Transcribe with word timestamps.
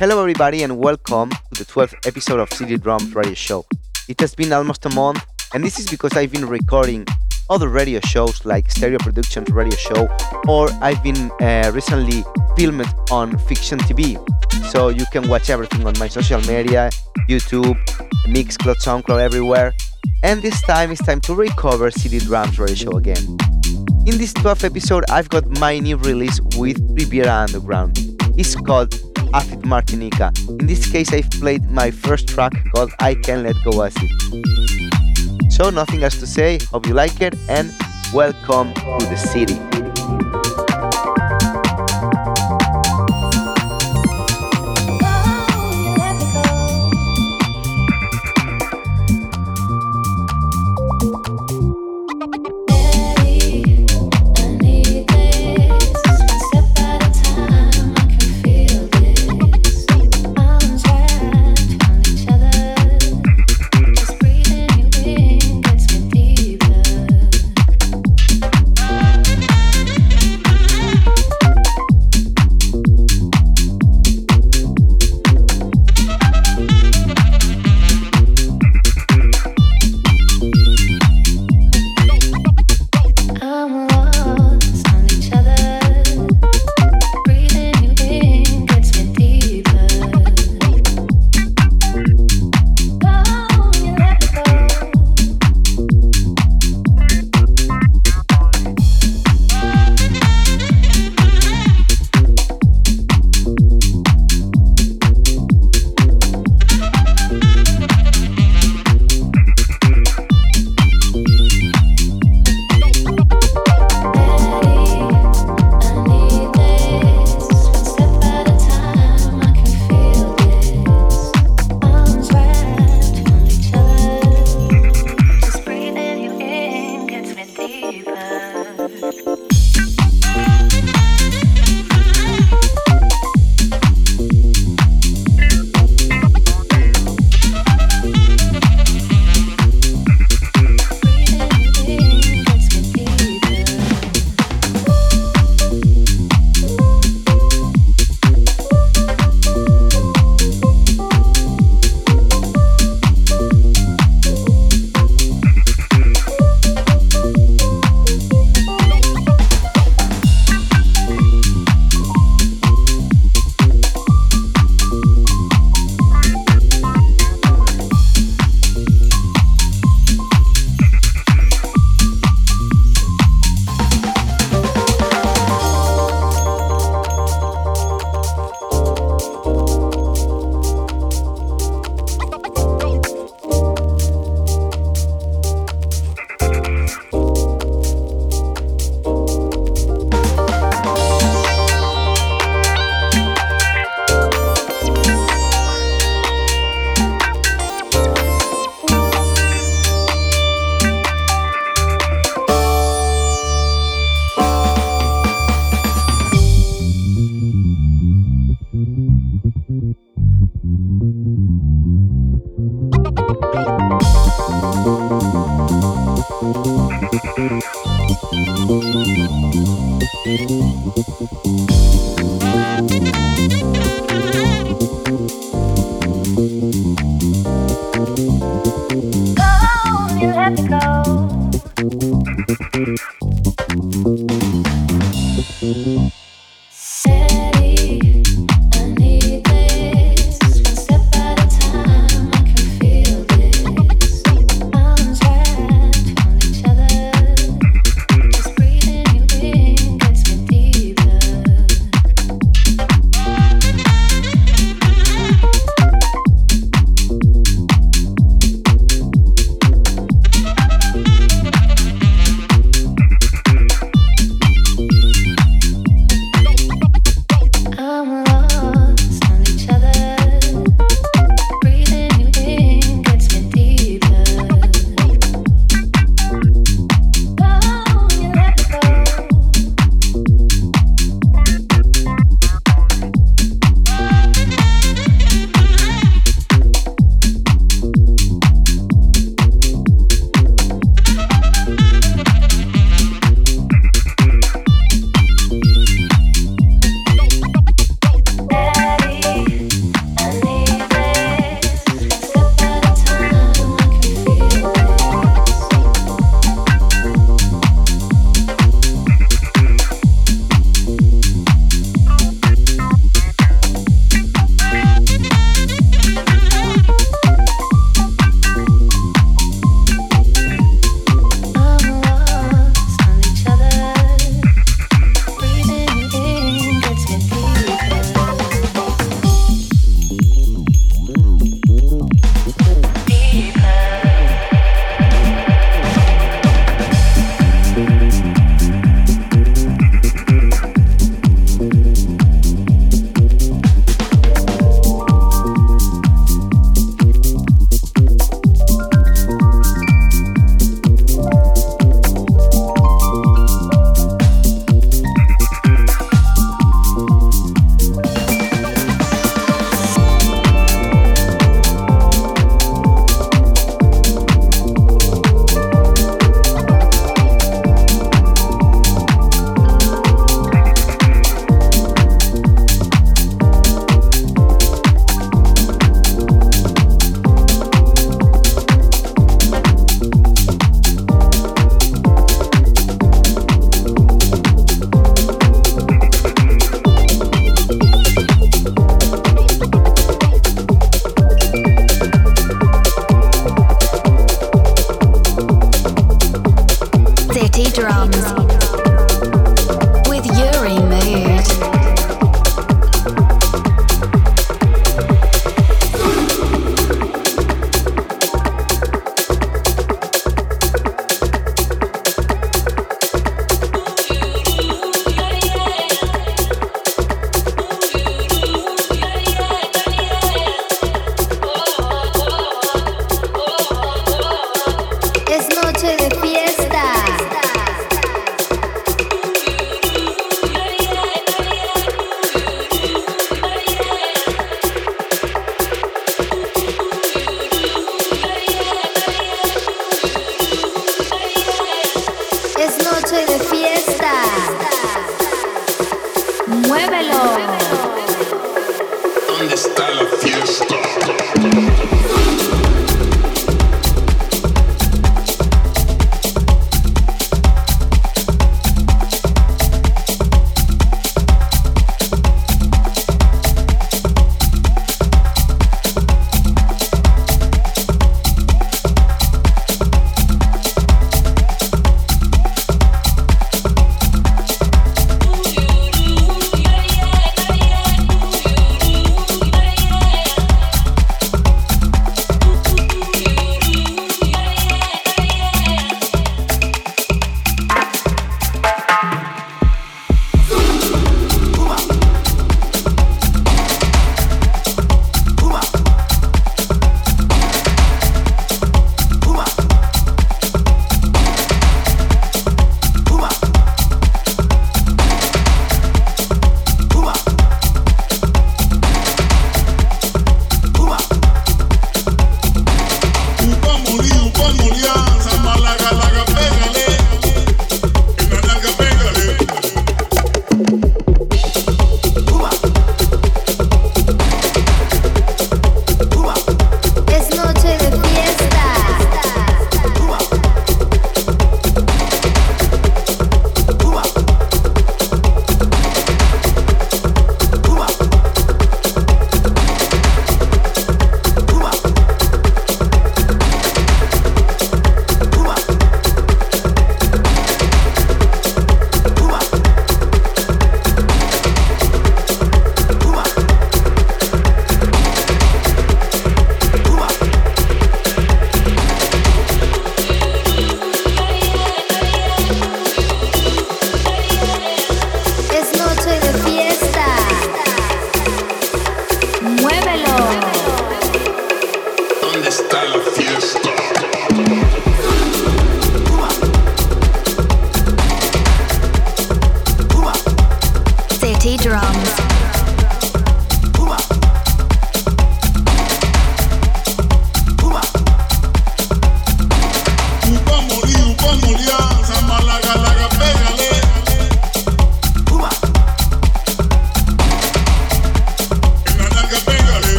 Hello, 0.00 0.18
everybody, 0.18 0.62
and 0.62 0.78
welcome 0.78 1.28
to 1.28 1.62
the 1.62 1.70
12th 1.70 2.06
episode 2.06 2.40
of 2.40 2.50
City 2.54 2.78
Drums 2.78 3.14
Radio 3.14 3.34
Show. 3.34 3.66
It 4.08 4.18
has 4.22 4.34
been 4.34 4.50
almost 4.50 4.86
a 4.86 4.94
month, 4.94 5.22
and 5.52 5.62
this 5.62 5.78
is 5.78 5.90
because 5.90 6.16
I've 6.16 6.32
been 6.32 6.46
recording 6.46 7.04
other 7.50 7.68
radio 7.68 8.00
shows 8.06 8.46
like 8.46 8.70
Stereo 8.70 8.96
Productions 8.96 9.50
Radio 9.50 9.76
Show, 9.76 10.08
or 10.48 10.70
I've 10.80 11.02
been 11.02 11.30
uh, 11.42 11.70
recently 11.74 12.24
filmed 12.56 12.86
on 13.10 13.36
Fiction 13.40 13.78
TV. 13.80 14.16
So 14.70 14.88
you 14.88 15.04
can 15.12 15.28
watch 15.28 15.50
everything 15.50 15.86
on 15.86 15.92
my 15.98 16.08
social 16.08 16.40
media, 16.48 16.88
YouTube, 17.28 17.76
Mixcloud, 18.24 18.76
SoundCloud, 18.76 19.20
everywhere. 19.20 19.74
And 20.22 20.40
this 20.40 20.62
time 20.62 20.92
it's 20.92 21.04
time 21.04 21.20
to 21.28 21.34
recover 21.34 21.90
City 21.90 22.20
Drums 22.20 22.58
Radio 22.58 22.74
Show 22.74 22.96
again. 22.96 23.36
In 24.06 24.16
this 24.16 24.32
12th 24.32 24.64
episode, 24.64 25.04
I've 25.10 25.28
got 25.28 25.46
my 25.58 25.78
new 25.78 25.98
release 25.98 26.40
with 26.56 26.80
Riviera 26.88 27.34
Underground. 27.34 27.98
It's 28.38 28.54
called 28.54 28.94
Afid 29.32 29.62
Martinica. 29.62 30.32
In 30.60 30.66
this 30.66 30.90
case, 30.90 31.12
I've 31.12 31.30
played 31.30 31.70
my 31.70 31.90
first 31.90 32.28
track 32.28 32.52
called 32.74 32.92
I 32.98 33.14
Can 33.14 33.44
Let 33.44 33.56
Go 33.64 33.82
Acid. 33.82 34.10
So, 35.52 35.70
nothing 35.70 36.02
else 36.02 36.18
to 36.20 36.26
say. 36.26 36.58
Hope 36.70 36.86
you 36.86 36.94
like 36.94 37.20
it 37.20 37.34
and 37.48 37.72
welcome 38.12 38.72
to 38.74 39.06
the 39.06 39.16
city. 39.16 39.89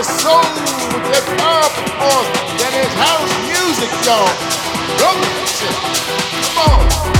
your 0.00 0.18
soul 0.18 0.40
with 0.40 1.04
that 1.12 1.24
powerful 1.36 2.24
that 2.56 2.72
is 2.72 2.88
house 2.96 3.34
music, 3.44 3.92
y'all. 4.08 4.32
Come 4.96 5.20
on. 6.56 7.19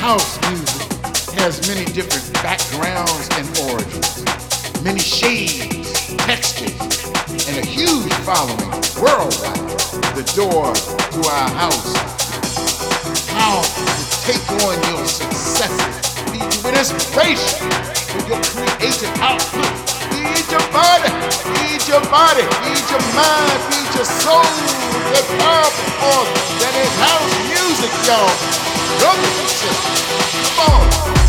House 0.00 0.40
music 0.48 0.80
has 1.36 1.60
many 1.68 1.84
different 1.92 2.24
backgrounds 2.40 3.28
and 3.36 3.44
origins, 3.68 4.24
many 4.80 4.98
shades, 4.98 6.16
textures, 6.24 6.72
and 7.44 7.60
a 7.60 7.66
huge 7.68 8.08
following 8.24 8.72
worldwide. 8.96 9.60
The 10.16 10.24
door 10.32 10.72
to 10.72 11.20
our 11.28 11.48
house. 11.52 11.92
How 13.28 13.60
to 13.60 13.84
take 14.24 14.40
on 14.64 14.80
your 14.88 15.04
successes. 15.04 15.92
Feed 16.32 16.48
you 16.48 16.60
with 16.64 16.80
inspiration 16.80 17.68
for 18.08 18.24
your 18.24 18.40
creative 18.40 19.12
output. 19.20 19.68
Feed 20.16 20.48
your 20.48 20.64
body, 20.72 21.12
feed 21.60 21.84
your 21.84 22.00
body, 22.08 22.48
feed 22.64 22.86
your 22.88 23.04
mind, 23.12 23.58
feed 23.68 23.90
your 24.00 24.08
soul 24.08 24.48
with 25.12 25.28
powerful 25.44 25.92
force 26.00 26.32
that 26.64 26.72
is 26.72 26.92
house 27.04 27.36
music, 27.52 27.92
y'all. 28.08 28.59
Come 29.00 29.16
on. 30.68 31.19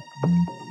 Tchau. 0.00 0.67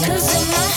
My 0.00 0.50
my 0.50 0.69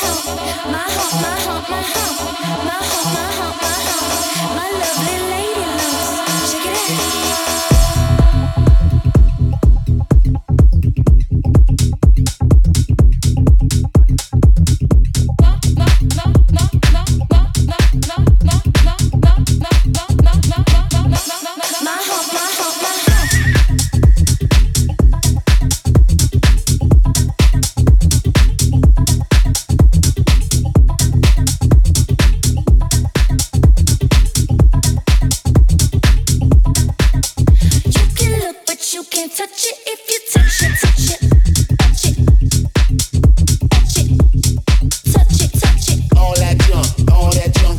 you 38.94 39.04
can't 39.06 39.32
touch 39.32 39.66
it 39.66 39.78
if 39.88 40.10
you 40.10 40.20
touch 40.32 40.62
it, 40.62 40.80
touch 40.80 41.22
it. 41.22 41.34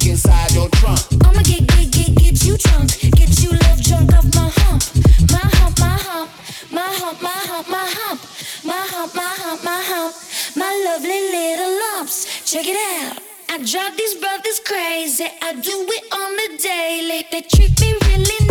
Inside 0.07 0.53
your 0.53 0.69
trunk. 0.69 1.01
I'ma 1.25 1.43
get, 1.43 1.67
get, 1.67 1.91
get, 1.91 2.15
get 2.15 2.45
you 2.45 2.57
drunk. 2.57 3.01
Get 3.17 3.43
you 3.43 3.51
love 3.51 3.83
drunk 3.83 4.13
off 4.13 4.25
my 4.35 4.49
hump. 4.55 4.83
My 5.33 5.39
hump, 5.59 5.81
my 5.81 5.99
hump. 6.07 6.31
My 6.71 6.83
hump, 6.83 7.23
my 7.23 7.31
hump, 7.31 7.69
my 7.69 7.87
hump. 7.89 8.21
My 8.65 8.87
hump, 8.93 9.15
my 9.15 9.23
hump, 9.23 9.65
my 9.65 9.83
hump. 9.83 10.15
My 10.57 10.71
lovely 10.87 11.21
little 11.35 11.73
lumps. 11.83 12.49
Check 12.49 12.67
it 12.69 12.77
out. 12.77 13.19
I 13.49 13.59
drive 13.59 13.97
these 13.97 14.15
brothers 14.15 14.61
crazy. 14.61 15.27
I 15.43 15.55
do 15.55 15.87
it 15.89 16.05
on 16.13 16.31
the 16.37 16.59
daily. 16.63 17.27
They 17.33 17.43
treat 17.43 17.81
me 17.81 17.95
really 18.07 18.44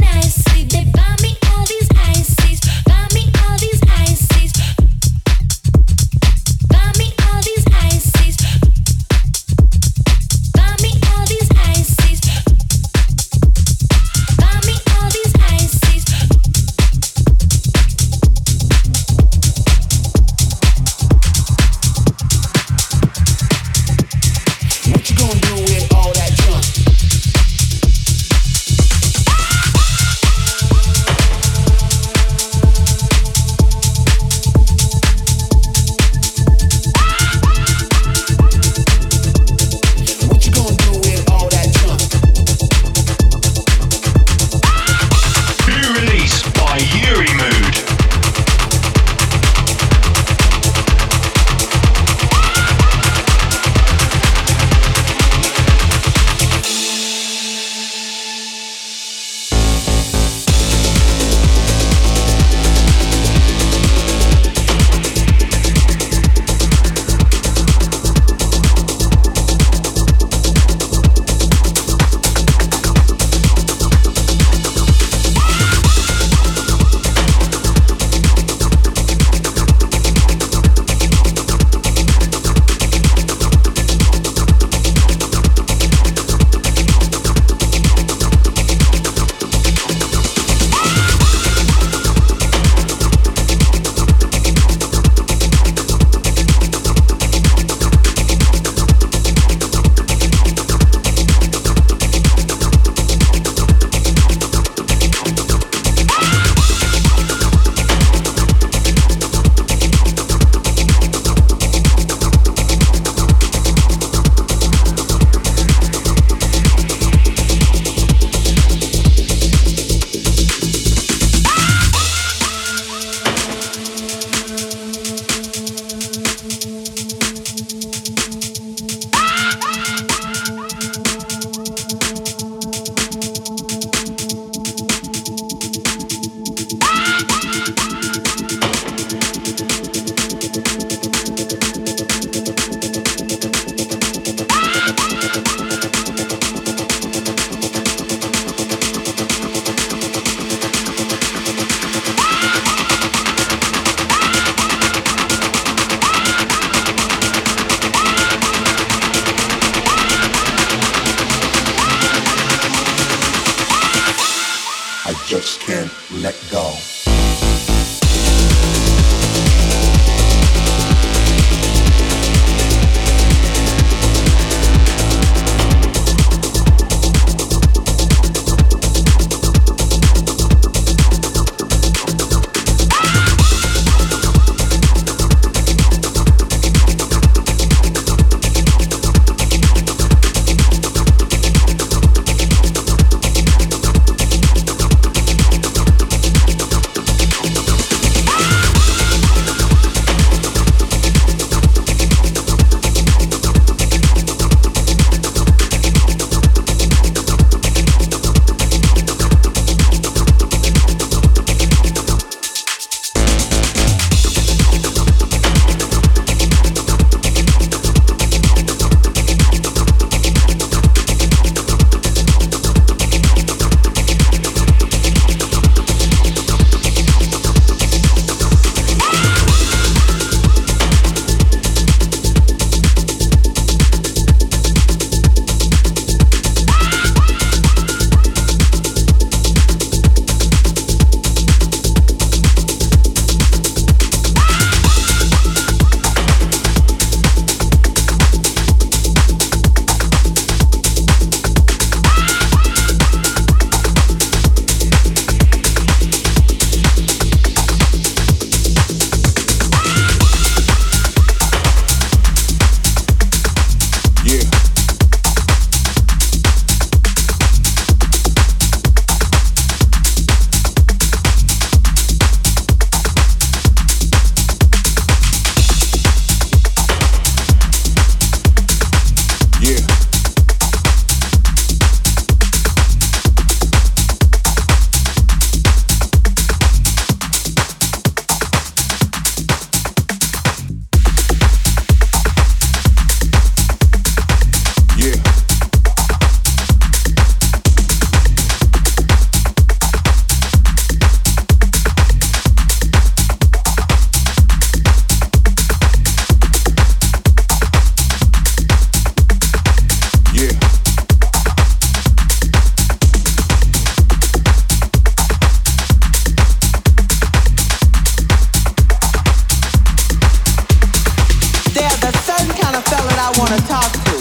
want 323.37 323.51
to 323.55 323.61
talk 323.67 323.91
to. 324.05 324.15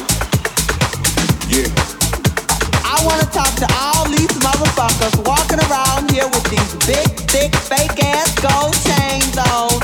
Yeah. 1.48 1.68
I 2.84 2.96
want 3.04 3.20
to 3.20 3.28
talk 3.28 3.52
to 3.60 3.66
all 3.76 4.08
these 4.08 4.32
motherfuckers 4.40 5.16
walking 5.26 5.60
around 5.68 6.10
here 6.10 6.24
with 6.24 6.46
these 6.48 6.72
big, 6.86 7.08
thick, 7.28 7.54
fake 7.54 7.98
ass 8.04 8.32
gold 8.40 8.72
chains 8.86 9.36
on. 9.36 9.80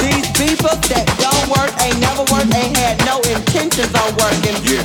These 0.00 0.30
people 0.34 0.74
that 0.90 1.06
don't 1.20 1.46
work, 1.52 1.70
ain't 1.84 2.00
never 2.00 2.24
worked, 2.32 2.54
ain't 2.54 2.76
had 2.76 2.98
no 3.04 3.20
intentions 3.28 3.94
on 3.94 4.10
working. 4.16 4.56
Yeah. 4.64 4.82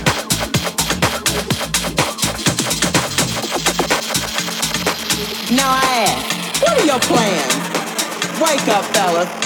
Now 5.56 5.72
I 5.72 6.06
ask, 6.06 6.62
what 6.62 6.78
are 6.78 6.86
your 6.86 7.00
plans? 7.00 7.54
Wake 8.42 8.68
up, 8.68 8.84
fellas. 8.94 9.45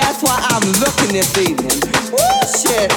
That's 0.00 0.22
why 0.22 0.38
I'm 0.50 0.64
looking 0.80 1.12
this 1.12 1.36
evening. 1.36 1.80
Woo, 2.10 2.40
shit. 2.56 2.90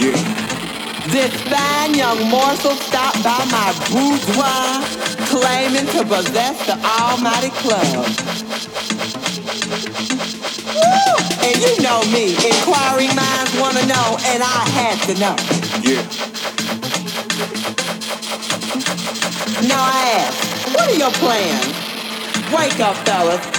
Yeah. 0.00 0.16
This 1.12 1.34
fine 1.42 1.94
young 1.94 2.30
morsel 2.30 2.72
stopped 2.72 3.22
by 3.22 3.44
my 3.52 3.72
boudoir, 3.92 4.82
claiming 5.28 5.86
to 5.92 6.04
possess 6.04 6.56
the 6.66 6.76
almighty 6.82 7.50
club. 7.60 8.08
Woo! 10.74 11.18
And 11.44 11.56
you 11.60 11.82
know 11.82 12.00
me, 12.10 12.34
inquiring 12.36 13.14
minds 13.14 13.54
wanna 13.60 13.84
know, 13.86 14.16
and 14.24 14.42
I 14.42 14.64
had 14.72 14.98
to 15.08 15.14
know. 15.20 15.36
Yeah. 15.82 16.37
What 19.78 20.90
are 20.90 20.98
your 20.98 21.12
plans? 21.12 21.66
Wake 22.52 22.80
up, 22.80 22.96
fellas. 23.06 23.57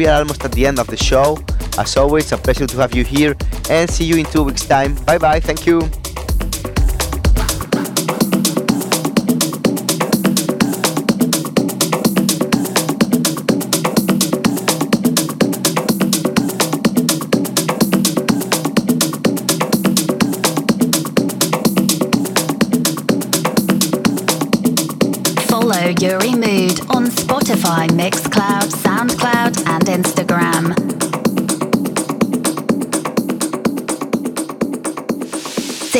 We 0.00 0.06
are 0.06 0.18
almost 0.20 0.42
at 0.46 0.52
the 0.52 0.66
end 0.66 0.78
of 0.78 0.86
the 0.86 0.96
show. 0.96 1.36
As 1.76 1.94
always, 1.98 2.32
a 2.32 2.38
pleasure 2.38 2.66
to 2.66 2.76
have 2.78 2.94
you 2.94 3.04
here 3.04 3.36
and 3.68 3.90
see 3.90 4.04
you 4.04 4.16
in 4.16 4.24
two 4.24 4.42
weeks' 4.42 4.64
time. 4.64 4.94
Bye 5.04 5.18
bye, 5.18 5.40
thank 5.40 5.66
you. 5.66 5.99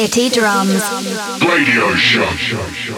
City 0.00 0.30
Drums. 0.30 0.82
Radio 1.44 1.94
Show. 1.94 2.89